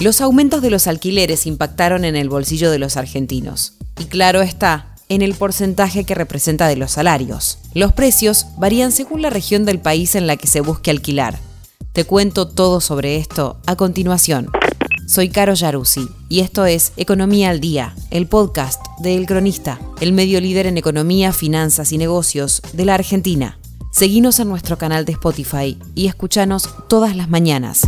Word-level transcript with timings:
Los 0.00 0.20
aumentos 0.20 0.62
de 0.62 0.70
los 0.70 0.86
alquileres 0.86 1.44
impactaron 1.44 2.04
en 2.04 2.14
el 2.14 2.28
bolsillo 2.28 2.70
de 2.70 2.78
los 2.78 2.96
argentinos. 2.96 3.72
Y 3.98 4.04
claro 4.04 4.42
está, 4.42 4.94
en 5.08 5.22
el 5.22 5.34
porcentaje 5.34 6.04
que 6.04 6.14
representa 6.14 6.68
de 6.68 6.76
los 6.76 6.92
salarios. 6.92 7.58
Los 7.74 7.92
precios 7.92 8.46
varían 8.58 8.92
según 8.92 9.22
la 9.22 9.30
región 9.30 9.64
del 9.64 9.80
país 9.80 10.14
en 10.14 10.28
la 10.28 10.36
que 10.36 10.46
se 10.46 10.60
busque 10.60 10.92
alquilar. 10.92 11.40
Te 11.92 12.04
cuento 12.04 12.46
todo 12.46 12.80
sobre 12.80 13.16
esto 13.16 13.58
a 13.66 13.74
continuación. 13.74 14.50
Soy 15.08 15.30
Caro 15.30 15.54
Yaruzzi 15.54 16.06
y 16.28 16.40
esto 16.40 16.64
es 16.64 16.92
Economía 16.96 17.50
al 17.50 17.58
Día, 17.58 17.96
el 18.12 18.28
podcast 18.28 18.80
de 19.00 19.16
El 19.16 19.26
Cronista, 19.26 19.80
el 20.00 20.12
medio 20.12 20.40
líder 20.40 20.66
en 20.66 20.78
economía, 20.78 21.32
finanzas 21.32 21.90
y 21.90 21.98
negocios 21.98 22.62
de 22.72 22.84
la 22.84 22.94
Argentina. 22.94 23.58
Seguinos 23.90 24.38
en 24.38 24.48
nuestro 24.48 24.78
canal 24.78 25.04
de 25.04 25.12
Spotify 25.12 25.76
y 25.96 26.06
escuchanos 26.06 26.68
todas 26.88 27.16
las 27.16 27.28
mañanas. 27.28 27.82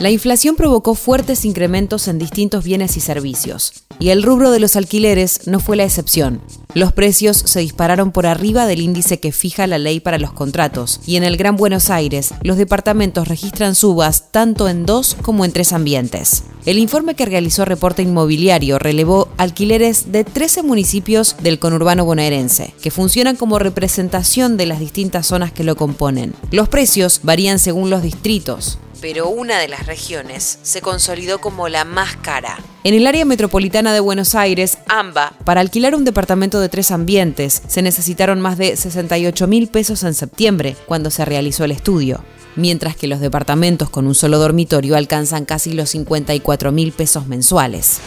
La 0.00 0.10
inflación 0.10 0.56
provocó 0.56 0.94
fuertes 0.94 1.44
incrementos 1.44 2.08
en 2.08 2.18
distintos 2.18 2.64
bienes 2.64 2.96
y 2.96 3.00
servicios, 3.00 3.84
y 3.98 4.08
el 4.08 4.22
rubro 4.22 4.50
de 4.50 4.58
los 4.58 4.74
alquileres 4.74 5.46
no 5.46 5.60
fue 5.60 5.76
la 5.76 5.84
excepción. 5.84 6.40
Los 6.72 6.94
precios 6.94 7.36
se 7.36 7.60
dispararon 7.60 8.10
por 8.10 8.24
arriba 8.24 8.64
del 8.64 8.80
índice 8.80 9.20
que 9.20 9.30
fija 9.30 9.66
la 9.66 9.76
ley 9.76 10.00
para 10.00 10.18
los 10.18 10.32
contratos, 10.32 11.02
y 11.06 11.16
en 11.16 11.24
el 11.24 11.36
Gran 11.36 11.56
Buenos 11.56 11.90
Aires 11.90 12.32
los 12.42 12.56
departamentos 12.56 13.28
registran 13.28 13.74
subas 13.74 14.32
tanto 14.32 14.70
en 14.70 14.86
dos 14.86 15.18
como 15.20 15.44
en 15.44 15.52
tres 15.52 15.74
ambientes. 15.74 16.44
El 16.64 16.78
informe 16.78 17.14
que 17.14 17.26
realizó 17.26 17.66
Reporte 17.66 18.00
Inmobiliario 18.00 18.78
relevó 18.78 19.28
alquileres 19.36 20.12
de 20.12 20.24
13 20.24 20.62
municipios 20.62 21.36
del 21.42 21.58
conurbano 21.58 22.06
bonaerense, 22.06 22.72
que 22.80 22.90
funcionan 22.90 23.36
como 23.36 23.58
representación 23.58 24.56
de 24.56 24.64
las 24.64 24.80
distintas 24.80 25.26
zonas 25.26 25.52
que 25.52 25.62
lo 25.62 25.76
componen. 25.76 26.32
Los 26.52 26.70
precios 26.70 27.20
varían 27.22 27.58
según 27.58 27.90
los 27.90 28.02
distritos 28.02 28.78
pero 29.00 29.28
una 29.28 29.58
de 29.58 29.68
las 29.68 29.86
regiones 29.86 30.58
se 30.62 30.80
consolidó 30.80 31.40
como 31.40 31.68
la 31.68 31.84
más 31.84 32.16
cara. 32.16 32.58
En 32.84 32.94
el 32.94 33.06
área 33.06 33.24
metropolitana 33.24 33.92
de 33.92 34.00
Buenos 34.00 34.34
Aires, 34.34 34.78
AMBA, 34.88 35.34
para 35.44 35.60
alquilar 35.60 35.94
un 35.94 36.04
departamento 36.04 36.60
de 36.60 36.68
tres 36.68 36.90
ambientes 36.90 37.62
se 37.66 37.82
necesitaron 37.82 38.40
más 38.40 38.58
de 38.58 38.76
68 38.76 39.46
mil 39.46 39.68
pesos 39.68 40.02
en 40.02 40.14
septiembre, 40.14 40.76
cuando 40.86 41.10
se 41.10 41.24
realizó 41.24 41.64
el 41.64 41.72
estudio, 41.72 42.24
mientras 42.56 42.96
que 42.96 43.06
los 43.06 43.20
departamentos 43.20 43.90
con 43.90 44.06
un 44.06 44.14
solo 44.14 44.38
dormitorio 44.38 44.96
alcanzan 44.96 45.44
casi 45.44 45.72
los 45.72 45.90
54 45.90 46.72
mil 46.72 46.92
pesos 46.92 47.26
mensuales. 47.26 48.00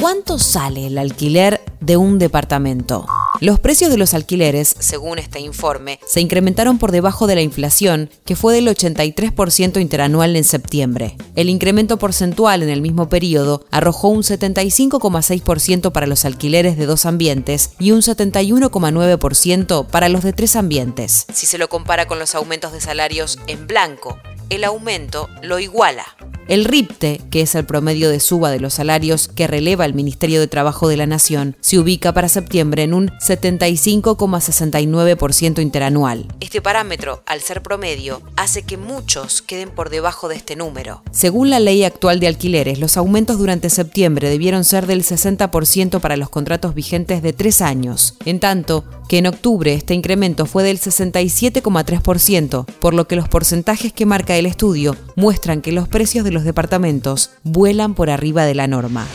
¿Cuánto 0.00 0.38
sale 0.38 0.86
el 0.86 0.96
alquiler 0.96 1.60
de 1.80 1.96
un 1.96 2.18
departamento? 2.18 3.06
Los 3.40 3.58
precios 3.58 3.90
de 3.90 3.96
los 3.96 4.12
alquileres, 4.12 4.74
según 4.78 5.18
este 5.18 5.40
informe, 5.40 5.98
se 6.06 6.20
incrementaron 6.20 6.76
por 6.76 6.92
debajo 6.92 7.26
de 7.26 7.36
la 7.36 7.40
inflación, 7.40 8.10
que 8.26 8.36
fue 8.36 8.52
del 8.52 8.68
83% 8.68 9.80
interanual 9.80 10.36
en 10.36 10.44
septiembre. 10.44 11.16
El 11.36 11.48
incremento 11.48 11.98
porcentual 11.98 12.62
en 12.62 12.68
el 12.68 12.82
mismo 12.82 13.08
periodo 13.08 13.64
arrojó 13.70 14.08
un 14.08 14.24
75,6% 14.24 15.90
para 15.90 16.06
los 16.06 16.26
alquileres 16.26 16.76
de 16.76 16.84
dos 16.84 17.06
ambientes 17.06 17.70
y 17.78 17.92
un 17.92 18.02
71,9% 18.02 19.86
para 19.86 20.10
los 20.10 20.22
de 20.22 20.34
tres 20.34 20.54
ambientes. 20.54 21.24
Si 21.32 21.46
se 21.46 21.56
lo 21.56 21.70
compara 21.70 22.06
con 22.06 22.18
los 22.18 22.34
aumentos 22.34 22.72
de 22.72 22.82
salarios 22.82 23.38
en 23.46 23.66
blanco, 23.66 24.18
el 24.50 24.64
aumento 24.64 25.30
lo 25.40 25.58
iguala. 25.58 26.04
El 26.48 26.64
RIPTE, 26.64 27.20
que 27.30 27.42
es 27.42 27.54
el 27.54 27.64
promedio 27.64 28.10
de 28.10 28.18
suba 28.18 28.50
de 28.50 28.58
los 28.58 28.74
salarios 28.74 29.28
que 29.28 29.46
releva 29.46 29.84
el 29.84 29.94
Ministerio 29.94 30.40
de 30.40 30.48
Trabajo 30.48 30.88
de 30.88 30.96
la 30.96 31.06
Nación, 31.06 31.56
se 31.60 31.78
ubica 31.78 32.12
para 32.12 32.28
septiembre 32.28 32.82
en 32.82 32.94
un 32.94 33.10
75,69% 33.20 35.62
interanual. 35.62 36.26
Este 36.40 36.60
parámetro, 36.60 37.22
al 37.26 37.40
ser 37.40 37.62
promedio, 37.62 38.20
hace 38.36 38.62
que 38.62 38.76
muchos 38.76 39.42
queden 39.42 39.70
por 39.70 39.90
debajo 39.90 40.28
de 40.28 40.34
este 40.36 40.56
número. 40.56 41.02
Según 41.12 41.50
la 41.50 41.60
ley 41.60 41.84
actual 41.84 42.18
de 42.18 42.26
alquileres, 42.26 42.80
los 42.80 42.96
aumentos 42.96 43.38
durante 43.38 43.70
septiembre 43.70 44.28
debieron 44.28 44.64
ser 44.64 44.86
del 44.86 45.04
60% 45.04 46.00
para 46.00 46.16
los 46.16 46.30
contratos 46.30 46.74
vigentes 46.74 47.22
de 47.22 47.32
tres 47.32 47.62
años, 47.62 48.16
en 48.24 48.40
tanto 48.40 48.84
que 49.08 49.18
en 49.18 49.26
octubre 49.26 49.74
este 49.74 49.94
incremento 49.94 50.46
fue 50.46 50.62
del 50.62 50.78
67,3%, 50.78 52.64
por 52.64 52.94
lo 52.94 53.08
que 53.08 53.16
los 53.16 53.28
porcentajes 53.28 53.92
que 53.92 54.06
marca 54.06 54.36
el 54.36 54.46
estudio 54.46 54.96
muestran 55.16 55.62
que 55.62 55.72
los 55.72 55.88
precios 55.88 56.24
de 56.24 56.29
los 56.30 56.44
departamentos 56.44 57.30
vuelan 57.42 57.94
por 57.94 58.10
arriba 58.10 58.44
de 58.44 58.54
la 58.54 58.66
norma. 58.66 59.06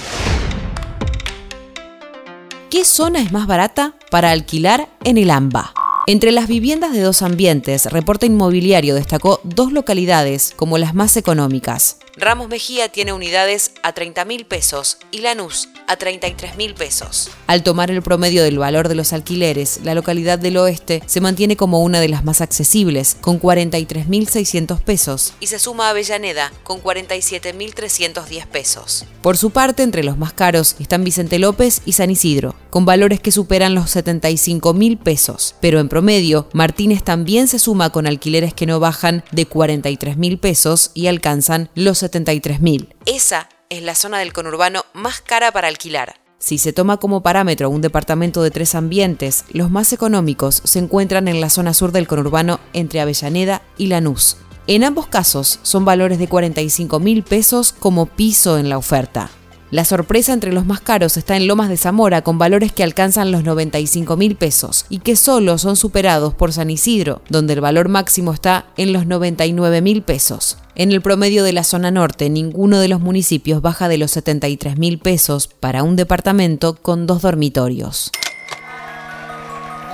¿Qué 2.70 2.84
zona 2.84 3.22
es 3.22 3.32
más 3.32 3.48
barata 3.48 3.94
para 4.12 4.32
alquilar 4.32 4.90
en 5.04 5.18
el 5.18 5.32
AMBA? 5.32 5.85
Entre 6.08 6.32
las 6.32 6.48
viviendas 6.48 6.92
de 6.94 7.02
dos 7.02 7.24
ambientes, 7.24 7.92
Reporte 7.92 8.28
Inmobiliario 8.28 8.94
destacó 8.94 9.40
dos 9.44 9.72
localidades 9.72 10.54
como 10.56 10.78
las 10.78 10.94
más 10.94 11.18
económicas. 11.18 11.98
Ramos 12.18 12.48
Mejía 12.48 12.90
tiene 12.90 13.12
unidades 13.12 13.72
a 13.84 13.92
30 13.92 14.24
mil 14.24 14.46
pesos 14.46 15.00
y 15.12 15.20
Lanús 15.20 15.68
a 15.88 15.98
33 15.98 16.56
mil 16.58 16.74
pesos. 16.74 17.30
Al 17.48 17.62
tomar 17.64 17.92
el 17.92 18.02
promedio 18.02 18.44
del 18.44 18.58
valor 18.58 18.88
de 18.88 18.96
los 18.96 19.14
alquileres, 19.14 19.82
la 19.84 19.96
localidad 19.96 20.40
del 20.40 20.58
oeste 20.58 21.02
se 21.08 21.22
mantiene 21.22 21.58
como 21.58 21.82
una 21.82 22.00
de 22.00 22.08
las 22.08 22.24
más 22.24 22.40
accesibles, 22.40 23.18
con 23.20 23.40
43.600 23.42 24.80
pesos, 24.80 25.34
y 25.40 25.48
se 25.48 25.60
suma 25.60 25.88
a 25.88 25.90
Avellaneda 25.90 26.54
con 26.64 26.82
47.310 26.82 28.48
pesos. 28.48 29.06
Por 29.22 29.38
su 29.38 29.50
parte, 29.50 29.84
entre 29.84 30.04
los 30.04 30.18
más 30.18 30.34
caros 30.34 30.76
están 30.80 31.04
Vicente 31.04 31.38
López 31.38 31.82
y 31.86 31.94
San 31.94 32.12
Isidro, 32.12 32.56
con 32.70 32.86
valores 32.86 33.20
que 33.20 33.32
superan 33.32 33.76
los 33.76 33.90
75 33.90 34.74
mil 34.74 34.98
pesos, 34.98 35.56
pero 35.60 35.80
en 35.80 35.90
promedio, 35.96 36.50
Martínez 36.52 37.04
también 37.04 37.48
se 37.48 37.58
suma 37.58 37.90
con 37.90 38.06
alquileres 38.06 38.54
que 38.54 38.66
no 38.66 38.82
bajan 38.82 39.24
de 39.32 39.46
43 39.46 40.18
mil 40.18 40.38
pesos 40.38 40.92
y 40.94 41.08
alcanzan 41.08 41.70
los 41.74 42.00
73 42.00 42.60
mil. 42.60 42.94
Esa 43.06 43.48
es 43.70 43.82
la 43.82 43.96
zona 43.96 44.20
del 44.20 44.34
conurbano 44.34 44.84
más 44.94 45.22
cara 45.22 45.54
para 45.54 45.70
alquilar. 45.70 46.16
Si 46.38 46.58
se 46.58 46.74
toma 46.74 46.98
como 46.98 47.24
parámetro 47.24 47.70
un 47.70 47.80
departamento 47.80 48.44
de 48.44 48.52
tres 48.52 48.76
ambientes, 48.76 49.46
los 49.54 49.72
más 49.72 49.94
económicos 49.94 50.62
se 50.66 50.80
encuentran 50.80 51.30
en 51.30 51.40
la 51.40 51.50
zona 51.50 51.74
sur 51.74 51.94
del 51.94 52.08
conurbano 52.08 52.60
entre 52.74 53.00
Avellaneda 53.00 53.62
y 53.78 53.88
Lanús. 53.88 54.36
En 54.68 54.84
ambos 54.84 55.08
casos 55.08 55.60
son 55.64 55.86
valores 55.86 56.20
de 56.20 56.28
45 56.28 57.00
mil 57.00 57.24
pesos 57.24 57.72
como 57.72 58.06
piso 58.06 58.58
en 58.58 58.68
la 58.68 58.78
oferta. 58.78 59.30
La 59.76 59.84
sorpresa 59.84 60.32
entre 60.32 60.54
los 60.54 60.66
más 60.66 60.80
caros 60.80 61.18
está 61.18 61.36
en 61.36 61.48
Lomas 61.48 61.68
de 61.68 61.76
Zamora, 61.76 62.22
con 62.22 62.38
valores 62.38 62.72
que 62.72 62.82
alcanzan 62.82 63.34
los 63.34 63.44
95 63.44 64.16
mil 64.16 64.38
pesos 64.38 64.86
y 64.88 65.00
que 65.00 65.18
solo 65.18 65.58
son 65.58 65.76
superados 65.76 66.34
por 66.34 66.54
San 66.54 66.70
Isidro, 66.70 67.22
donde 67.28 67.56
el 67.56 67.60
valor 67.60 67.90
máximo 67.90 68.32
está 68.32 68.68
en 68.78 68.94
los 68.94 69.06
99 69.06 69.82
mil 69.82 70.02
pesos. 70.02 70.60
En 70.76 70.94
el 70.94 71.02
promedio 71.02 71.44
de 71.44 71.52
la 71.52 71.66
zona 71.66 71.92
norte, 71.92 72.30
ninguno 72.30 72.80
de 72.80 72.88
los 72.88 73.02
municipios 73.02 73.62
baja 73.62 73.90
de 73.90 73.98
los 73.98 74.12
73 74.12 74.78
mil 74.78 74.98
pesos 74.98 75.50
para 75.60 75.84
un 75.84 75.98
departamento 75.98 76.76
con 76.76 77.06
dos 77.06 77.24
dormitorios. 77.24 78.12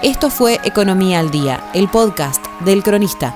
Esto 0.04 0.30
fue 0.30 0.60
Economía 0.64 1.20
al 1.20 1.32
Día, 1.32 1.72
el 1.74 1.90
podcast 1.90 2.46
del 2.64 2.84
cronista. 2.84 3.36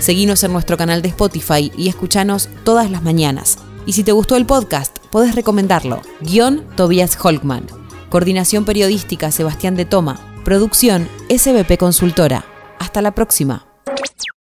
Seguimos 0.00 0.42
en 0.42 0.52
nuestro 0.52 0.76
canal 0.76 1.00
de 1.00 1.10
Spotify 1.10 1.70
y 1.76 1.88
escuchanos 1.88 2.48
todas 2.64 2.90
las 2.90 3.04
mañanas. 3.04 3.58
Y 3.88 3.94
si 3.94 4.04
te 4.04 4.12
gustó 4.12 4.36
el 4.36 4.44
podcast, 4.44 4.98
podés 5.10 5.34
recomendarlo. 5.34 6.02
Guión 6.20 6.62
Tobias 6.76 7.16
Holkman. 7.24 7.64
Coordinación 8.10 8.66
periodística 8.66 9.30
Sebastián 9.30 9.76
de 9.76 9.86
Toma. 9.86 10.20
Producción 10.44 11.08
SBP 11.30 11.78
Consultora. 11.78 12.44
Hasta 12.78 13.00
la 13.00 13.12
próxima. 13.12 13.67